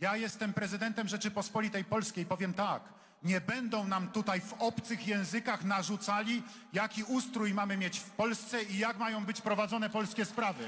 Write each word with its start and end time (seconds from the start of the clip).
Ja 0.00 0.16
jestem 0.16 0.52
prezydentem 0.52 1.08
Rzeczypospolitej 1.08 1.84
Polskiej, 1.84 2.26
powiem 2.26 2.54
tak. 2.54 2.82
Nie 3.22 3.40
będą 3.40 3.84
nam 3.84 4.08
tutaj 4.08 4.40
w 4.40 4.52
obcych 4.52 5.08
językach 5.08 5.64
narzucali, 5.64 6.42
jaki 6.72 7.04
ustrój 7.04 7.54
mamy 7.54 7.76
mieć 7.76 7.98
w 7.98 8.10
Polsce 8.10 8.62
i 8.62 8.78
jak 8.78 8.98
mają 8.98 9.24
być 9.24 9.40
prowadzone 9.40 9.90
polskie 9.90 10.24
sprawy. 10.24 10.64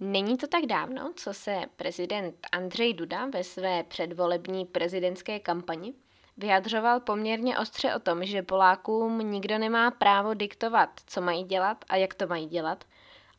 Není 0.00 0.38
to 0.38 0.46
tak 0.46 0.66
dávno, 0.66 1.12
co 1.16 1.34
se 1.34 1.62
prezident 1.76 2.34
Andřej 2.52 2.94
Duda 2.94 3.26
ve 3.26 3.44
své 3.44 3.84
předvolební 3.84 4.66
prezidentské 4.66 5.40
kampani 5.40 5.94
vyjadřoval 6.38 7.00
poměrně 7.00 7.58
ostře 7.58 7.94
o 7.94 7.98
tom, 7.98 8.24
že 8.24 8.42
Polákům 8.42 9.18
nikdo 9.30 9.58
nemá 9.58 9.90
právo 9.90 10.34
diktovat, 10.34 10.90
co 11.06 11.20
mají 11.20 11.44
dělat 11.44 11.84
a 11.88 11.96
jak 11.96 12.14
to 12.14 12.26
mají 12.26 12.46
dělat, 12.46 12.84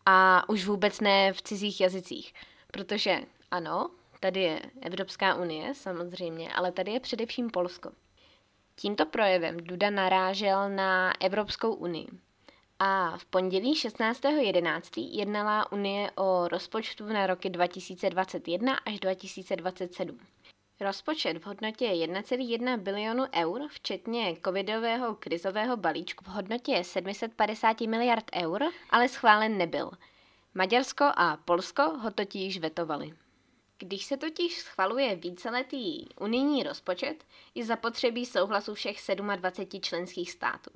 a 0.06 0.50
už 0.50 0.66
vůbec 0.66 1.02
ne 1.02 1.34
v 1.34 1.42
cizích 1.42 1.82
jazycích. 1.82 2.34
Protože 2.72 3.20
ano, 3.52 3.90
tady 4.20 4.42
je 4.42 4.62
Evropská 4.82 5.36
unie 5.36 5.76
samozřejmě, 5.76 6.54
ale 6.54 6.72
tady 6.72 6.92
je 6.92 7.00
především 7.00 7.50
Polsko. 7.50 7.92
Tímto 8.76 9.06
projevem 9.06 9.58
Duda 9.58 9.90
narážel 9.90 10.70
na 10.70 11.14
Evropskou 11.22 11.74
unii. 11.74 12.08
A 12.80 13.18
v 13.18 13.26
pondělí 13.26 13.76
16.11. 13.76 15.10
jednala 15.12 15.72
Unie 15.72 16.12
o 16.16 16.48
rozpočtu 16.48 17.06
na 17.06 17.28
roky 17.28 17.50
2021 17.50 18.74
až 18.86 19.00
2027. 19.00 20.20
Rozpočet 20.82 21.38
v 21.38 21.46
hodnotě 21.46 21.86
1,1 21.86 22.78
bilionu 22.78 23.24
eur, 23.36 23.68
včetně 23.70 24.36
covidového 24.46 25.16
krizového 25.16 25.78
balíčku 25.78 26.24
v 26.24 26.28
hodnotě 26.28 26.84
750 26.84 27.82
miliard 27.82 28.26
eur, 28.36 28.64
ale 28.90 29.10
schválen 29.10 29.58
nebyl. 29.58 29.92
Maďarsko 30.54 31.04
a 31.16 31.38
Polsko 31.46 31.82
ho 31.82 32.12
totiž 32.12 32.60
vetovali. 32.60 33.14
Když 33.78 34.06
se 34.06 34.18
totiž 34.18 34.60
schvaluje 34.60 35.16
víceletý 35.16 36.06
unijní 36.20 36.64
rozpočet, 36.64 37.24
je 37.56 37.66
zapotřebí 37.66 38.26
souhlasu 38.26 38.74
všech 38.74 38.98
27 39.16 39.82
členských 39.82 40.32
států. 40.32 40.72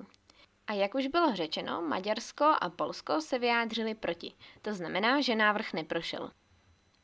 A 0.66 0.72
jak 0.72 0.94
už 0.94 1.06
bylo 1.06 1.34
řečeno, 1.34 1.82
Maďarsko 1.82 2.44
a 2.60 2.70
Polsko 2.70 3.20
se 3.20 3.38
vyjádřili 3.38 3.94
proti. 3.94 4.32
To 4.62 4.74
znamená, 4.74 5.20
že 5.20 5.34
návrh 5.34 5.72
neprošel. 5.72 6.30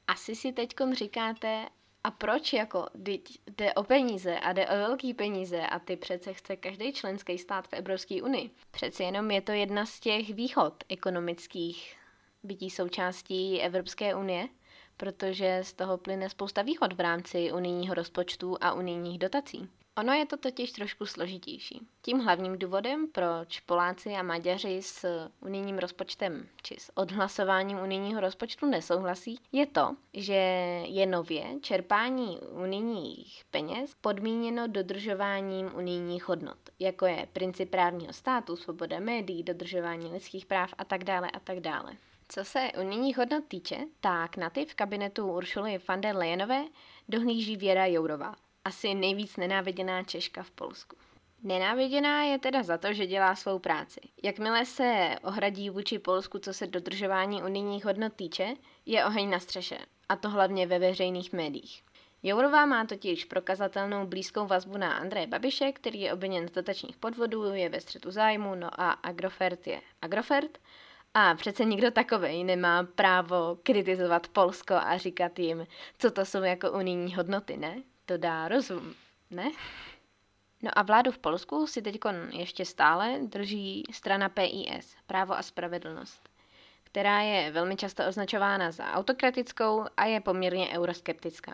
Asi 0.07 0.37
si 0.37 0.53
teď 0.53 0.75
říkáte, 0.93 1.67
a 2.05 2.11
proč 2.11 2.53
jako, 2.53 2.87
jde 2.95 3.75
o 3.75 3.83
peníze 3.85 4.41
a 4.41 4.53
jde 4.53 4.69
o 4.69 4.77
velký 4.77 5.15
peníze 5.15 5.61
a 5.67 5.79
ty 5.79 5.97
přece 5.97 6.33
chce 6.33 6.57
každý 6.57 6.93
členský 6.93 7.39
stát 7.39 7.69
v 7.69 7.73
Evropské 7.73 8.23
unii. 8.23 8.51
Přeci 8.71 9.03
jenom 9.03 9.31
je 9.31 9.41
to 9.41 9.53
jedna 9.53 9.87
z 9.87 10.01
těch 10.01 10.35
výhod 10.35 10.85
ekonomických 10.89 11.97
bytí 12.43 12.71
součástí 12.71 13.61
Evropské 13.61 14.15
unie, 14.15 14.49
protože 14.97 15.61
z 15.63 15.73
toho 15.73 15.99
plyne 15.99 16.31
spousta 16.31 16.63
výhod 16.63 16.93
v 16.93 17.01
rámci 17.01 17.53
unijního 17.53 17.95
rozpočtu 17.95 18.57
a 18.61 18.73
unijních 18.73 19.19
dotací. 19.19 19.69
Ono 20.01 20.13
je 20.13 20.27
to 20.27 20.37
totiž 20.37 20.73
trošku 20.73 21.07
složitější. 21.07 21.87
Tím 22.03 22.19
hlavním 22.19 22.59
důvodem, 22.59 23.09
proč 23.13 23.61
Poláci 23.61 24.11
a 24.11 24.23
Maďaři 24.23 24.83
s 24.83 25.29
unijním 25.41 25.79
rozpočtem 25.79 26.49
či 26.63 26.77
s 26.79 26.93
odhlasováním 26.95 27.79
unijního 27.79 28.21
rozpočtu 28.21 28.67
nesouhlasí, 28.67 29.39
je 29.53 29.67
to, 29.67 29.97
že 30.15 30.35
je 30.87 31.07
nově 31.07 31.45
čerpání 31.61 32.39
unijních 32.41 33.43
peněz 33.51 33.95
podmíněno 34.01 34.69
dodržováním 34.69 35.71
unijních 35.75 36.29
hodnot, 36.29 36.59
jako 36.79 37.07
je 37.07 37.29
princip 37.33 37.71
právního 37.71 38.13
státu, 38.13 38.57
svoboda 38.57 39.01
médií, 39.01 39.43
dodržování 39.43 40.13
lidských 40.13 40.47
práv 40.47 40.75
a 40.79 40.85
tak 40.85 41.05
dále 41.05 41.31
a 41.31 41.41
tak 41.41 41.61
dále. 41.61 41.93
Co 42.29 42.45
se 42.45 42.71
unijních 42.81 43.19
hodnot 43.19 43.45
týče, 43.49 43.79
tak 44.01 44.37
na 44.37 44.51
ty 44.51 44.67
v 44.67 44.75
kabinetu 44.75 45.33
Uršuly 45.33 45.81
van 45.89 46.01
der 46.01 46.17
Leyenové 46.17 46.65
dohlíží 47.09 47.57
Věra 47.57 47.87
Jourová, 47.87 48.35
asi 48.71 48.95
nejvíc 48.95 49.37
nenáviděná 49.37 50.03
Češka 50.03 50.43
v 50.43 50.51
Polsku. 50.51 50.97
Nenáviděná 51.43 52.23
je 52.23 52.39
teda 52.39 52.63
za 52.63 52.79
to, 52.79 52.93
že 52.93 53.07
dělá 53.07 53.35
svou 53.35 53.59
práci. 53.59 54.01
Jakmile 54.23 54.65
se 54.65 55.17
ohradí 55.23 55.71
vůči 55.71 55.99
Polsku, 55.99 56.39
co 56.39 56.53
se 56.53 56.67
dodržování 56.67 57.43
unijních 57.43 57.85
hodnot 57.85 58.13
týče, 58.13 58.55
je 58.87 59.05
oheň 59.05 59.31
na 59.31 59.39
střeše. 59.39 59.79
A 60.09 60.17
to 60.17 60.29
hlavně 60.29 60.67
ve 60.67 60.79
veřejných 60.79 61.33
médiích. 61.33 61.83
Jourová 62.23 62.67
má 62.67 62.87
totiž 62.87 63.25
prokazatelnou 63.25 64.07
blízkou 64.07 64.47
vazbu 64.47 64.79
na 64.79 64.93
Andreje 64.93 65.27
Babiše, 65.27 65.73
který 65.73 66.01
je 66.01 66.13
obviněn 66.13 66.49
z 66.49 66.53
dotačních 66.53 66.97
podvodů, 66.97 67.45
je 67.45 67.69
ve 67.69 67.81
střetu 67.81 68.11
zájmu, 68.11 68.55
no 68.55 68.81
a 68.81 68.91
Agrofert 68.91 69.67
je 69.67 69.81
Agrofert. 70.03 70.59
A 71.15 71.35
přece 71.35 71.65
nikdo 71.65 71.91
takovej 71.91 72.45
nemá 72.45 72.83
právo 72.85 73.59
kritizovat 73.63 74.29
Polsko 74.29 74.75
a 74.75 74.97
říkat 74.97 75.39
jim, 75.39 75.67
co 75.99 76.11
to 76.11 76.25
jsou 76.25 76.43
jako 76.43 76.73
unijní 76.73 77.15
hodnoty, 77.15 77.57
ne? 77.57 77.83
To 78.11 78.17
dá 78.17 78.49
rozum, 78.49 78.95
ne? 79.31 79.51
No 80.63 80.71
a 80.77 80.83
vládu 80.83 81.13
v 81.13 81.19
Polsku 81.19 81.67
si 81.67 81.83
teď 81.83 81.99
ještě 82.33 82.65
stále 82.65 83.19
drží 83.23 83.85
strana 83.91 84.29
PIS, 84.29 84.97
Právo 85.07 85.39
a 85.39 85.43
spravedlnost, 85.43 86.29
která 86.85 87.21
je 87.21 87.51
velmi 87.51 87.77
často 87.77 88.07
označována 88.09 88.71
za 88.71 88.93
autokratickou 88.93 89.85
a 89.97 90.05
je 90.05 90.21
poměrně 90.21 90.69
euroskeptická. 90.69 91.53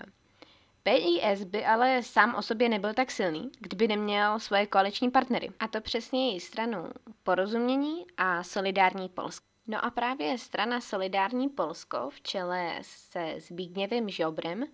PIS 0.83 1.45
by 1.45 1.65
ale 1.65 2.03
sám 2.03 2.35
o 2.35 2.43
sobě 2.43 2.69
nebyl 2.69 2.95
tak 2.95 3.11
silný, 3.11 3.51
kdyby 3.59 3.89
neměl 3.89 4.39
svoje 4.39 4.67
koaliční 4.67 5.11
partnery. 5.11 5.49
A 5.61 5.69
to 5.69 5.81
přesně 5.81 6.31
její 6.31 6.41
stranu 6.41 6.85
Porozumění 7.23 8.07
a 8.17 8.43
Solidární 8.43 9.09
Polsko. 9.09 9.47
No 9.67 9.85
a 9.85 9.91
právě 9.91 10.39
strana 10.39 10.81
Solidární 10.81 11.49
Polsko 11.49 12.11
v 12.11 12.21
čele 12.21 12.79
se 12.83 13.35
Zbigněvem 13.39 14.09
Žobrem, 14.09 14.65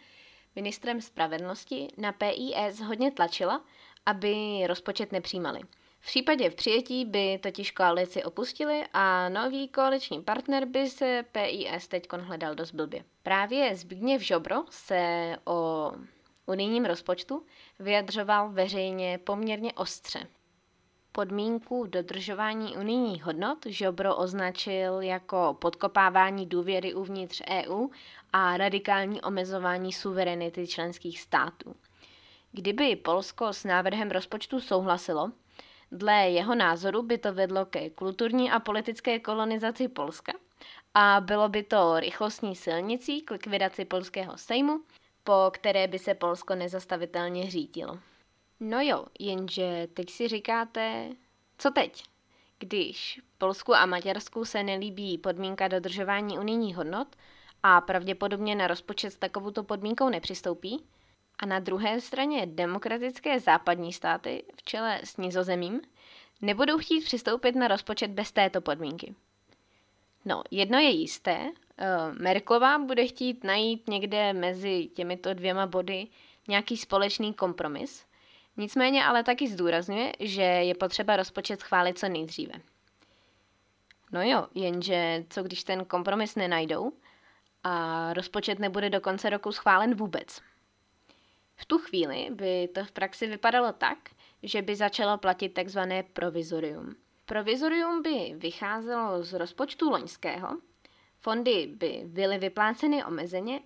ministrem 0.57 1.01
spravedlnosti, 1.01 1.89
na 1.97 2.13
PIS 2.13 2.81
hodně 2.81 3.11
tlačila, 3.11 3.65
aby 4.07 4.63
rozpočet 4.67 5.13
nepřijímali. 5.13 5.61
V 6.01 6.07
případě 6.07 6.51
v 6.51 6.55
přijetí 6.55 7.05
by 7.05 7.39
totiž 7.43 7.71
koalici 7.71 8.25
opustili 8.25 8.85
a 8.93 9.29
nový 9.29 9.69
koaliční 9.69 10.23
partner 10.23 10.65
by 10.65 10.91
se 10.91 11.25
PIS 11.33 11.89
teď 11.89 12.13
hledal 12.13 12.55
dost 12.55 12.73
blbě. 12.73 13.05
Právě 13.23 13.77
Zbigněv 13.77 14.23
Žobro 14.23 14.57
se 14.71 15.37
o 15.45 15.93
unijním 16.47 16.85
rozpočtu 16.85 17.47
vyjadřoval 17.79 18.53
veřejně 18.53 19.19
poměrně 19.19 19.73
ostře. 19.73 20.27
Podmínku 21.15 21.87
dodržování 21.87 22.77
unijních 22.77 23.25
hodnot 23.25 23.59
Žobro 23.67 24.17
označil 24.17 25.01
jako 25.01 25.57
podkopávání 25.61 26.47
důvěry 26.47 26.95
uvnitř 26.95 27.43
EU 27.51 27.89
a 28.33 28.57
radikální 28.57 29.23
omezování 29.23 29.93
suverenity 29.93 30.67
členských 30.67 31.21
států. 31.21 31.75
Kdyby 32.53 32.97
Polsko 32.97 33.53
s 33.53 33.65
návrhem 33.65 34.11
rozpočtu 34.11 34.61
souhlasilo, 34.61 35.33
dle 35.93 36.31
jeho 36.31 36.55
názoru 36.55 37.03
by 37.03 37.19
to 37.19 37.33
vedlo 37.33 37.67
ke 37.67 37.91
kulturní 37.91 38.51
a 38.51 38.61
politické 38.61 39.19
kolonizaci 39.19 39.89
Polska 39.89 40.33
a 40.95 41.21
bylo 41.21 41.49
by 41.49 41.63
to 41.63 42.01
rychlostní 42.01 42.57
silnicí 42.57 43.23
k 43.23 43.31
likvidaci 43.31 43.85
polského 43.85 44.39
sejmu, 44.39 44.81
po 45.25 45.51
které 45.51 45.89
by 45.89 45.99
se 45.99 46.15
Polsko 46.15 46.55
nezastavitelně 46.55 47.51
řídilo. 47.51 47.99
No 48.65 48.81
jo, 48.81 49.05
jenže 49.19 49.89
teď 49.95 50.11
si 50.11 50.29
říkáte, 50.29 51.11
co 51.59 51.71
teď? 51.71 52.05
Když 52.59 53.21
Polsku 53.39 53.75
a 53.75 53.87
Maďarsku 53.87 54.45
se 54.45 54.63
nelíbí 54.63 55.19
podmínka 55.19 55.69
dodržování 55.69 56.39
unijních 56.39 56.77
hodnot 56.77 57.17
a 57.63 57.81
pravděpodobně 57.81 58.55
na 58.55 58.67
rozpočet 58.67 59.11
s 59.11 59.17
takovouto 59.17 59.63
podmínkou 59.63 60.09
nepřistoupí, 60.09 60.85
a 61.39 61.47
na 61.47 61.59
druhé 61.59 62.01
straně 62.01 62.47
demokratické 62.47 63.41
západní 63.41 63.93
státy 63.93 64.45
v 64.57 64.63
čele 64.63 65.01
s 65.05 65.17
nizozemím 65.17 65.81
nebudou 66.43 66.79
chtít 66.79 67.05
přistoupit 67.05 67.55
na 67.55 67.69
rozpočet 67.69 68.11
bez 68.11 68.33
této 68.33 68.61
podmínky. 68.61 69.15
No, 70.25 70.43
jedno 70.51 70.79
je 70.79 70.91
jisté, 70.91 71.51
eh, 71.79 71.87
Merklová 72.13 72.79
bude 72.79 73.07
chtít 73.07 73.45
najít 73.45 73.89
někde 73.89 74.33
mezi 74.33 74.89
těmito 74.95 75.35
dvěma 75.35 75.67
body 75.67 76.07
nějaký 76.49 76.77
společný 76.77 77.35
kompromis, 77.35 78.05
nicméně 78.57 79.05
ale 79.05 79.25
taky 79.25 79.49
zdůrazňuje, 79.49 80.13
že 80.21 80.43
je 80.43 80.75
potřeba 80.75 81.17
rozpočet 81.17 81.61
schválit 81.61 81.99
co 81.99 82.09
nejdříve. 82.09 82.55
No 84.13 84.23
jo, 84.23 84.47
jenže 84.55 85.25
co 85.31 85.43
když 85.43 85.65
ten 85.65 85.85
kompromis 85.85 86.37
nenajdou 86.37 86.93
a 87.65 88.13
rozpočet 88.13 88.59
nebude 88.59 88.91
do 88.91 89.01
konce 89.01 89.31
roku 89.31 89.53
schválen 89.53 89.95
vůbec? 89.95 90.41
V 91.57 91.67
tu 91.67 91.79
chvíli 91.79 92.29
by 92.31 92.69
to 92.75 92.85
v 92.85 92.93
praxi 92.93 93.27
vypadalo 93.27 93.73
tak, 93.73 93.99
že 94.43 94.63
by 94.63 94.77
začalo 94.77 95.19
platit 95.19 95.49
takzvané 95.49 96.03
provizorium. 96.03 96.97
Provizorium 97.27 98.03
by 98.03 98.35
vycházelo 98.37 99.23
z 99.23 99.33
rozpočtu 99.33 99.91
loňského, 99.91 100.49
fondy 101.21 101.67
by 101.77 102.03
byly 102.07 102.39
vypláceny 102.39 103.05
omezeně 103.05 103.61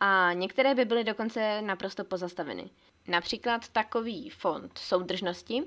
a 0.00 0.32
některé 0.32 0.74
by 0.74 0.84
byly 0.84 1.04
dokonce 1.04 1.62
naprosto 1.62 2.04
pozastaveny. 2.04 2.70
Například 3.08 3.68
takový 3.68 4.30
fond 4.30 4.78
soudržnosti, 4.78 5.62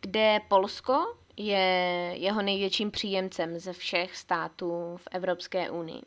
kde 0.00 0.40
Polsko 0.48 1.16
je 1.36 1.58
jeho 2.14 2.42
největším 2.42 2.90
příjemcem 2.90 3.58
ze 3.58 3.72
všech 3.72 4.16
států 4.16 4.96
v 4.96 5.08
Evropské 5.10 5.70
unii. 5.70 6.02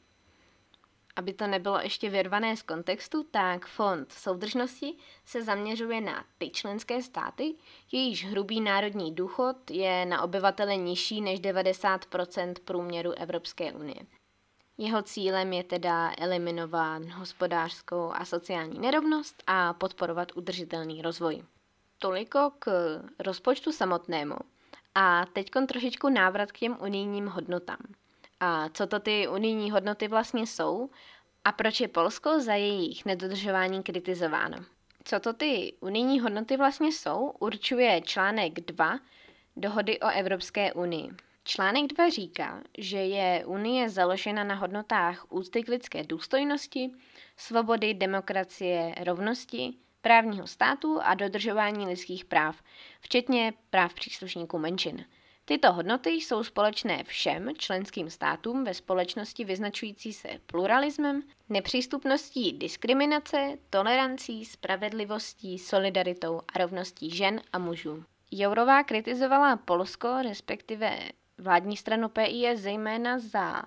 Aby 1.16 1.34
to 1.34 1.48
nebylo 1.48 1.80
ještě 1.80 2.10
vyrvané 2.10 2.58
z 2.58 2.62
kontextu, 2.62 3.24
tak 3.32 3.66
Fond 3.66 4.12
soudržnosti 4.12 4.94
se 5.26 5.44
zaměřuje 5.44 6.02
na 6.02 6.26
ty 6.38 6.50
členské 6.50 7.02
státy, 7.02 7.56
jejíž 7.92 8.26
hrubý 8.26 8.62
národní 8.62 9.16
důchod 9.16 9.72
je 9.72 10.06
na 10.06 10.22
obyvatele 10.22 10.78
nižší 10.78 11.22
než 11.22 11.40
90% 11.40 12.54
průměru 12.66 13.12
Evropské 13.12 13.74
unie. 13.74 14.00
Jeho 14.82 15.02
cílem 15.02 15.54
je 15.54 15.64
teda 15.64 16.12
eliminovat 16.18 17.04
hospodářskou 17.04 18.12
a 18.14 18.26
sociální 18.26 18.80
nerovnost 18.80 19.44
a 19.48 19.74
podporovat 19.74 20.32
udržitelný 20.36 21.02
rozvoj. 21.02 21.44
Toliko 21.98 22.52
k 22.60 22.72
rozpočtu 23.20 23.72
samotnému. 23.72 24.36
A 24.96 25.26
teď 25.34 25.50
trošičku 25.68 26.10
návrat 26.10 26.52
k 26.52 26.60
těm 26.60 26.78
unijním 26.82 27.28
hodnotám. 27.28 27.78
A 28.40 28.70
co 28.70 28.88
to 28.88 29.00
ty 29.00 29.28
unijní 29.28 29.72
hodnoty 29.72 30.08
vlastně 30.08 30.48
jsou 30.48 30.90
a 31.44 31.52
proč 31.52 31.80
je 31.80 31.88
Polsko 31.88 32.40
za 32.40 32.54
jejich 32.54 33.06
nedodržování 33.06 33.84
kritizováno. 33.84 34.58
Co 35.04 35.20
to 35.20 35.34
ty 35.34 35.74
unijní 35.80 36.20
hodnoty 36.20 36.58
vlastně 36.58 36.88
jsou, 36.88 37.34
určuje 37.40 38.02
článek 38.02 38.54
2 38.54 39.00
dohody 39.56 40.00
o 40.00 40.08
Evropské 40.08 40.74
unii. 40.74 41.10
Článek 41.50 41.94
2 41.94 42.10
říká, 42.10 42.62
že 42.78 42.98
je 42.98 43.46
Unie 43.46 43.90
založena 43.90 44.44
na 44.44 44.56
hodnotách 44.56 45.26
úcty 45.30 45.64
k 45.64 45.68
lidské 45.68 46.04
důstojnosti, 46.04 46.92
svobody, 47.38 47.94
demokracie, 47.94 48.96
rovnosti, 49.04 49.74
právního 50.02 50.48
státu 50.48 51.00
a 51.02 51.14
dodržování 51.14 51.86
lidských 51.86 52.26
práv, 52.26 52.62
včetně 53.02 53.54
práv 53.70 53.94
příslušníků 53.94 54.58
menšin. 54.58 55.06
Tyto 55.46 55.74
hodnoty 55.74 56.10
jsou 56.10 56.44
společné 56.44 57.04
všem 57.04 57.50
členským 57.58 58.10
státům 58.10 58.64
ve 58.64 58.74
společnosti 58.74 59.46
vyznačující 59.46 60.14
se 60.14 60.30
pluralismem, 60.46 61.24
nepřístupností 61.50 62.54
diskriminace, 62.54 63.58
tolerancí, 63.70 64.46
spravedlivostí, 64.46 65.60
solidaritou 65.60 66.42
a 66.54 66.58
rovností 66.58 67.16
žen 67.16 67.42
a 67.54 67.60
mužů. 67.60 68.04
Jourová 68.32 68.84
kritizovala 68.84 69.58
Polsko, 69.58 70.22
respektive 70.22 71.00
vládní 71.40 71.78
stranu 71.78 72.10
PIS, 72.10 72.60
zejména 72.60 73.20
za 73.20 73.64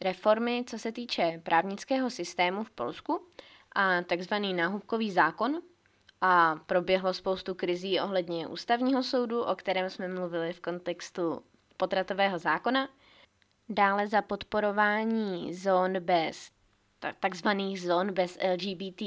reformy, 0.00 0.64
co 0.66 0.78
se 0.78 0.92
týče 0.92 1.40
právnického 1.42 2.10
systému 2.10 2.64
v 2.64 2.70
Polsku 2.70 3.26
a 3.72 4.02
takzvaný 4.02 4.54
náhubkový 4.54 5.10
zákon, 5.10 5.62
a 6.20 6.56
proběhlo 6.66 7.14
spoustu 7.14 7.54
krizí 7.54 8.00
ohledně 8.00 8.46
ústavního 8.46 9.02
soudu, 9.02 9.42
o 9.42 9.56
kterém 9.56 9.90
jsme 9.90 10.08
mluvili 10.08 10.52
v 10.52 10.60
kontextu 10.60 11.42
potratového 11.76 12.38
zákona. 12.38 12.88
Dále 13.68 14.06
za 14.06 14.22
podporování 14.22 15.54
zón 15.54 16.00
bez, 16.00 16.50
takzvaných 17.20 17.82
zón 17.82 18.12
bez 18.12 18.38
LGBT 18.52 19.02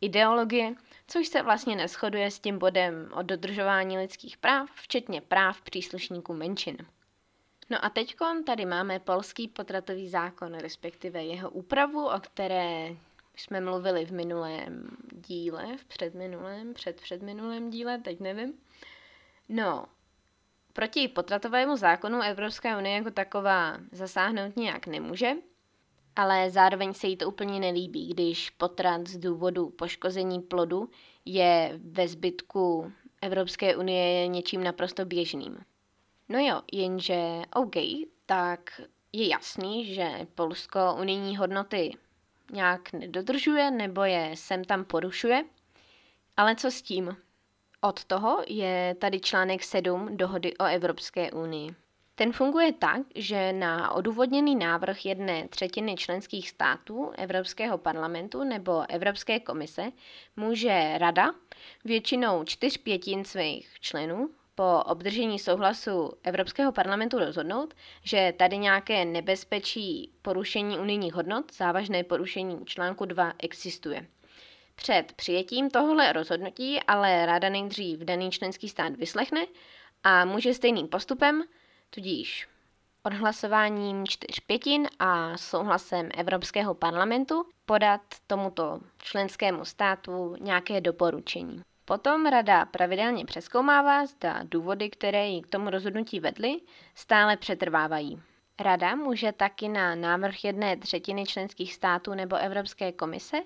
ideologie, 0.00 0.74
což 1.06 1.28
se 1.28 1.42
vlastně 1.42 1.76
neschoduje 1.76 2.30
s 2.30 2.40
tím 2.40 2.58
bodem 2.58 3.10
o 3.14 3.22
dodržování 3.22 3.98
lidských 3.98 4.36
práv, 4.36 4.70
včetně 4.74 5.20
práv 5.20 5.62
příslušníků 5.62 6.34
menšin. 6.34 6.76
No 7.70 7.84
a 7.84 7.90
teď 7.90 8.16
tady 8.46 8.66
máme 8.66 8.98
polský 8.98 9.48
potratový 9.48 10.08
zákon, 10.08 10.54
respektive 10.54 11.24
jeho 11.24 11.50
úpravu, 11.50 12.06
o 12.06 12.20
které 12.20 12.96
jsme 13.36 13.60
mluvili 13.60 14.06
v 14.06 14.10
minulém 14.12 14.96
díle, 15.12 15.76
v 15.76 15.84
předminulém, 15.84 16.74
předpředminulém 16.74 17.70
díle, 17.70 17.98
teď 17.98 18.20
nevím. 18.20 18.54
No, 19.48 19.86
proti 20.72 21.08
potratovému 21.08 21.76
zákonu 21.76 22.22
Evropská 22.22 22.78
unie 22.78 22.96
jako 22.96 23.10
taková 23.10 23.78
zasáhnout 23.92 24.56
nějak 24.56 24.86
nemůže, 24.86 25.32
ale 26.16 26.50
zároveň 26.50 26.94
se 26.94 27.06
jí 27.06 27.16
to 27.16 27.28
úplně 27.28 27.60
nelíbí, 27.60 28.08
když 28.08 28.50
potrat 28.50 29.06
z 29.06 29.18
důvodu 29.18 29.70
poškození 29.70 30.40
plodu 30.40 30.90
je 31.24 31.80
ve 31.84 32.08
zbytku 32.08 32.92
Evropské 33.22 33.76
unie 33.76 34.28
něčím 34.28 34.64
naprosto 34.64 35.04
běžným. 35.04 35.58
No 36.28 36.38
jo, 36.38 36.62
jenže 36.72 37.42
OK, 37.54 37.74
tak 38.26 38.80
je 39.12 39.28
jasný, 39.28 39.94
že 39.94 40.26
Polsko 40.34 40.96
unijní 41.00 41.36
hodnoty 41.36 41.96
nějak 42.52 42.92
nedodržuje 42.92 43.70
nebo 43.70 44.02
je 44.04 44.30
sem 44.34 44.64
tam 44.64 44.84
porušuje. 44.84 45.44
Ale 46.36 46.56
co 46.56 46.70
s 46.70 46.82
tím? 46.82 47.16
Od 47.80 48.04
toho 48.04 48.44
je 48.46 48.96
tady 49.00 49.20
článek 49.20 49.62
7 49.62 50.16
dohody 50.16 50.56
o 50.56 50.64
Evropské 50.64 51.30
unii. 51.30 51.74
Ten 52.14 52.32
funguje 52.32 52.72
tak, 52.72 53.00
že 53.14 53.52
na 53.52 53.90
odůvodněný 53.92 54.56
návrh 54.56 55.06
jedné 55.06 55.48
třetiny 55.48 55.94
členských 55.96 56.48
států 56.50 57.10
Evropského 57.18 57.78
parlamentu 57.78 58.44
nebo 58.44 58.90
Evropské 58.90 59.40
komise 59.40 59.92
může 60.36 60.98
Rada 60.98 61.30
většinou 61.84 62.44
čtyř 62.44 62.76
pětin 62.76 63.24
svých 63.24 63.80
členů 63.80 64.30
po 64.58 64.82
obdržení 64.86 65.38
souhlasu 65.38 66.12
Evropského 66.22 66.72
parlamentu 66.72 67.18
rozhodnout, 67.18 67.74
že 68.04 68.32
tady 68.36 68.58
nějaké 68.58 69.04
nebezpečí 69.04 70.12
porušení 70.22 70.78
unijních 70.78 71.14
hodnot, 71.14 71.54
závažné 71.54 72.04
porušení 72.04 72.66
článku 72.66 73.04
2 73.04 73.32
existuje. 73.38 74.06
Před 74.74 75.12
přijetím 75.12 75.70
tohle 75.70 76.12
rozhodnutí 76.12 76.80
ale 76.80 77.26
ráda 77.26 77.48
nejdřív 77.48 77.98
daný 77.98 78.30
členský 78.30 78.68
stát 78.68 78.96
vyslechne 78.96 79.46
a 80.04 80.24
může 80.24 80.54
stejným 80.54 80.88
postupem, 80.88 81.42
tudíž 81.90 82.48
odhlasováním 83.02 84.06
čtyř 84.06 84.40
pětin 84.40 84.88
a 84.98 85.36
souhlasem 85.36 86.08
Evropského 86.16 86.74
parlamentu 86.74 87.44
podat 87.66 88.00
tomuto 88.26 88.80
členskému 88.98 89.64
státu 89.64 90.36
nějaké 90.40 90.80
doporučení. 90.80 91.62
Potom 91.88 92.26
rada 92.26 92.64
pravidelně 92.64 93.24
přeskoumává, 93.24 94.06
zda 94.06 94.40
důvody, 94.44 94.90
které 94.90 95.28
ji 95.28 95.42
k 95.42 95.46
tomu 95.46 95.70
rozhodnutí 95.70 96.20
vedly, 96.20 96.60
stále 96.94 97.36
přetrvávají. 97.36 98.22
Rada 98.60 98.94
může 98.94 99.32
taky 99.32 99.68
na 99.68 99.94
návrh 99.94 100.44
jedné 100.44 100.76
třetiny 100.76 101.24
členských 101.24 101.74
států 101.74 102.14
nebo 102.14 102.36
Evropské 102.36 102.92
komise 102.92 103.36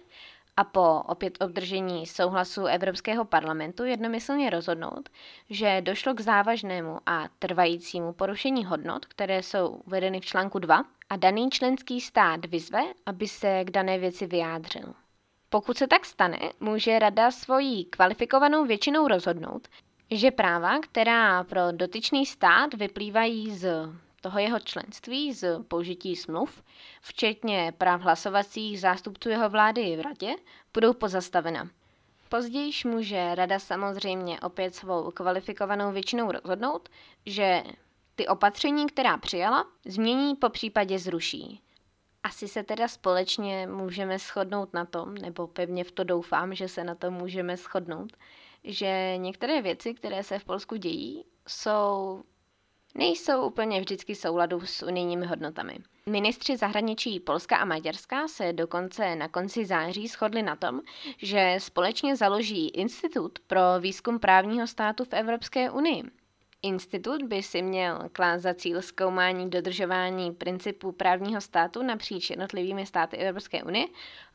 a 0.56 0.64
po 0.64 1.02
opět 1.06 1.42
obdržení 1.42 2.06
souhlasu 2.06 2.64
Evropského 2.64 3.24
parlamentu 3.24 3.84
jednomyslně 3.84 4.50
rozhodnout, 4.50 5.08
že 5.50 5.80
došlo 5.80 6.14
k 6.14 6.20
závažnému 6.20 6.98
a 7.06 7.28
trvajícímu 7.38 8.12
porušení 8.12 8.64
hodnot, 8.64 9.06
které 9.06 9.42
jsou 9.42 9.68
uvedeny 9.68 10.20
v 10.20 10.26
článku 10.26 10.58
2 10.58 10.84
a 11.10 11.16
daný 11.16 11.50
členský 11.50 12.00
stát 12.00 12.46
vyzve, 12.46 12.80
aby 13.06 13.28
se 13.28 13.64
k 13.64 13.70
dané 13.70 13.98
věci 13.98 14.26
vyjádřil. 14.26 14.94
Pokud 15.52 15.78
se 15.78 15.86
tak 15.86 16.04
stane, 16.04 16.38
může 16.60 16.98
rada 16.98 17.30
svojí 17.30 17.84
kvalifikovanou 17.84 18.64
většinou 18.64 19.08
rozhodnout, 19.08 19.68
že 20.10 20.30
práva, 20.30 20.78
která 20.78 21.44
pro 21.44 21.60
dotyčný 21.72 22.26
stát 22.26 22.74
vyplývají 22.74 23.56
z 23.56 23.88
toho 24.20 24.38
jeho 24.38 24.60
členství, 24.60 25.32
z 25.32 25.62
použití 25.68 26.16
smluv, 26.16 26.62
včetně 27.00 27.72
práv 27.78 28.00
hlasovacích 28.00 28.80
zástupců 28.80 29.28
jeho 29.28 29.48
vlády 29.50 29.96
v 29.96 30.00
radě, 30.00 30.34
budou 30.74 30.92
pozastavena. 30.92 31.68
Později 32.28 32.72
může 32.84 33.34
rada 33.34 33.58
samozřejmě 33.58 34.40
opět 34.40 34.74
svou 34.74 35.10
kvalifikovanou 35.10 35.92
většinou 35.92 36.30
rozhodnout, 36.30 36.88
že 37.26 37.62
ty 38.14 38.26
opatření, 38.26 38.86
která 38.86 39.16
přijala, 39.16 39.66
změní 39.84 40.36
po 40.36 40.48
případě 40.48 40.98
zruší. 40.98 41.60
Asi 42.22 42.48
se 42.48 42.62
teda 42.62 42.88
společně 42.88 43.66
můžeme 43.66 44.18
shodnout 44.18 44.74
na 44.74 44.84
tom, 44.84 45.14
nebo 45.14 45.46
pevně 45.46 45.84
v 45.84 45.92
to 45.92 46.04
doufám, 46.04 46.54
že 46.54 46.68
se 46.68 46.84
na 46.84 46.94
to 46.94 47.10
můžeme 47.10 47.56
shodnout, 47.56 48.12
že 48.64 49.14
některé 49.16 49.62
věci, 49.62 49.94
které 49.94 50.22
se 50.22 50.38
v 50.38 50.44
Polsku 50.44 50.76
dějí, 50.76 51.24
jsou 51.48 52.22
nejsou 52.94 53.46
úplně 53.46 53.80
vždycky 53.80 54.14
souladu 54.14 54.60
s 54.66 54.82
unijními 54.82 55.26
hodnotami. 55.26 55.78
Ministři 56.06 56.56
zahraničí 56.56 57.20
Polska 57.20 57.56
a 57.56 57.64
Maďarska 57.64 58.28
se 58.28 58.52
dokonce 58.52 59.16
na 59.16 59.28
konci 59.28 59.64
září 59.64 60.08
shodli 60.08 60.42
na 60.42 60.56
tom, 60.56 60.80
že 61.18 61.56
společně 61.58 62.16
založí 62.16 62.68
Institut 62.68 63.38
pro 63.46 63.60
výzkum 63.80 64.18
právního 64.18 64.66
státu 64.66 65.04
v 65.04 65.12
Evropské 65.12 65.70
unii. 65.70 66.21
Institut 66.62 67.22
by 67.22 67.42
si 67.42 67.62
měl 67.62 67.98
klást 68.12 68.42
za 68.42 68.54
cíl 68.54 68.82
zkoumání 68.82 69.50
dodržování 69.50 70.32
principů 70.32 70.92
právního 70.92 71.40
státu 71.40 71.82
napříč 71.82 72.30
jednotlivými 72.30 72.86
státy 72.86 73.16
Evropské 73.16 73.62
unie 73.62 73.86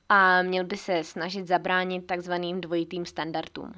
a 0.10 0.42
měl 0.42 0.64
by 0.64 0.78
se 0.78 1.04
snažit 1.04 1.48
zabránit 1.48 2.08
takzvaným 2.08 2.62
dvojitým 2.62 3.06
standardům. 3.06 3.74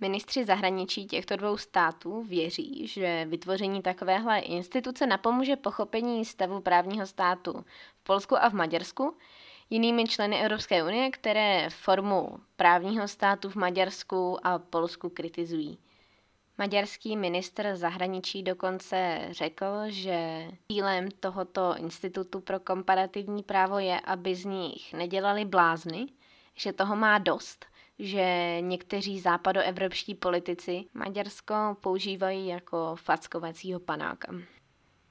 Ministři 0.00 0.44
zahraničí 0.44 1.06
těchto 1.06 1.36
dvou 1.36 1.56
států 1.56 2.22
věří, 2.22 2.86
že 2.86 3.24
vytvoření 3.28 3.82
takovéhle 3.82 4.38
instituce 4.38 5.06
napomůže 5.06 5.56
pochopení 5.56 6.24
stavu 6.24 6.60
právního 6.60 7.06
státu 7.06 7.64
v 7.96 8.02
Polsku 8.02 8.36
a 8.36 8.50
v 8.50 8.52
Maďarsku 8.52 9.16
jinými 9.70 10.04
členy 10.04 10.40
Evropské 10.40 10.84
unie, 10.84 11.10
které 11.10 11.70
formu 11.70 12.38
právního 12.56 13.08
státu 13.08 13.50
v 13.50 13.56
Maďarsku 13.56 14.46
a 14.46 14.58
Polsku 14.58 15.08
kritizují. 15.08 15.78
Maďarský 16.58 17.16
ministr 17.16 17.76
zahraničí 17.76 18.42
dokonce 18.42 19.28
řekl, 19.30 19.66
že 19.88 20.48
cílem 20.72 21.08
tohoto 21.20 21.76
institutu 21.76 22.40
pro 22.40 22.60
komparativní 22.60 23.42
právo 23.42 23.78
je, 23.78 24.00
aby 24.00 24.34
z 24.34 24.44
nich 24.44 24.92
nedělali 24.92 25.44
blázny, 25.44 26.06
že 26.54 26.72
toho 26.72 26.96
má 26.96 27.18
dost, 27.18 27.66
že 27.98 28.56
někteří 28.60 29.20
západoevropští 29.20 30.14
politici 30.14 30.84
Maďarsko 30.94 31.54
používají 31.80 32.46
jako 32.46 32.96
fackovacího 32.96 33.80
panáka. 33.80 34.32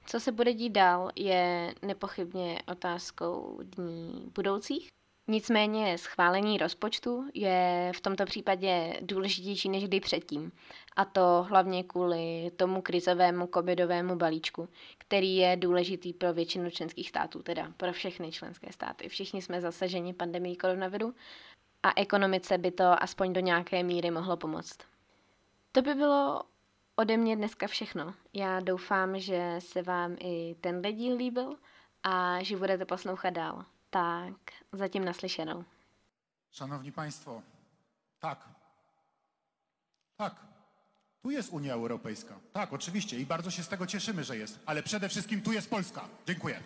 Co 0.06 0.20
se 0.20 0.32
bude 0.32 0.52
dít 0.54 0.70
dál, 0.70 1.10
je 1.16 1.74
nepochybně 1.82 2.62
otázkou 2.66 3.60
dní 3.62 4.30
budoucích. 4.34 4.88
Nicméně 5.32 5.98
schválení 5.98 6.58
rozpočtu 6.58 7.24
je 7.34 7.92
v 7.96 8.00
tomto 8.00 8.24
případě 8.24 8.94
důležitější 9.00 9.68
než 9.68 9.84
kdy 9.84 10.00
předtím. 10.00 10.52
A 10.96 11.04
to 11.04 11.46
hlavně 11.48 11.82
kvůli 11.84 12.50
tomu 12.56 12.82
krizovému 12.82 13.48
covidovému 13.54 14.16
balíčku, 14.16 14.68
který 14.98 15.36
je 15.36 15.56
důležitý 15.56 16.12
pro 16.12 16.32
většinu 16.32 16.70
členských 16.70 17.08
států, 17.08 17.42
teda 17.42 17.72
pro 17.76 17.92
všechny 17.92 18.32
členské 18.32 18.72
státy. 18.72 19.08
Všichni 19.08 19.42
jsme 19.42 19.60
zasaženi 19.60 20.14
pandemií 20.14 20.56
koronaviru 20.56 21.14
a 21.82 21.92
ekonomice 21.96 22.58
by 22.58 22.70
to 22.70 23.02
aspoň 23.02 23.32
do 23.32 23.40
nějaké 23.40 23.82
míry 23.82 24.10
mohlo 24.10 24.36
pomoct. 24.36 24.78
To 25.72 25.82
by 25.82 25.94
bylo 25.94 26.42
ode 26.96 27.16
mě 27.16 27.36
dneska 27.36 27.66
všechno. 27.66 28.14
Já 28.32 28.60
doufám, 28.60 29.18
že 29.18 29.54
se 29.58 29.82
vám 29.82 30.16
i 30.20 30.56
ten 30.60 30.82
díl 30.82 31.16
líbil 31.16 31.56
a 32.02 32.42
že 32.42 32.56
budete 32.56 32.84
poslouchat 32.84 33.30
dál. 33.30 33.64
Tak, 33.92 34.34
zatím 34.72 35.04
naslyšenou. 35.04 35.64
Szanowni 36.50 36.92
Państwo, 36.92 37.42
tak. 38.20 38.38
Tak. 40.16 40.34
Tu 41.22 41.30
jest 41.30 41.52
Unia 41.52 41.74
Europejska. 41.74 42.34
Tak, 42.52 42.72
oczywiście 42.72 43.18
i 43.18 43.26
bardzo 43.26 43.50
się 43.50 43.62
z 43.62 43.68
tego 43.68 43.86
cieszymy, 43.86 44.24
że 44.24 44.36
jest. 44.36 44.58
Ale 44.66 44.82
przede 44.82 45.08
wszystkim 45.08 45.42
tu 45.42 45.52
jest 45.52 45.70
Polska. 45.70 46.04
Dziękuję. 46.26 46.62